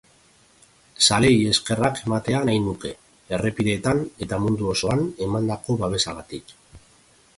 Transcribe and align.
Zaleei 1.07 1.35
eskerrak 1.49 1.99
ematea 2.07 2.41
nahi 2.49 2.63
nuke, 2.69 2.93
errepideetan 3.39 4.01
eta 4.27 4.41
mundu 4.47 4.71
osoan 4.73 5.05
emandako 5.27 5.77
babesagatik. 5.85 6.57